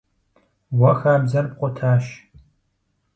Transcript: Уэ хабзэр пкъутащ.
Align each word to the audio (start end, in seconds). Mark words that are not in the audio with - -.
Уэ 0.79 0.91
хабзэр 0.99 1.45
пкъутащ. 1.51 2.05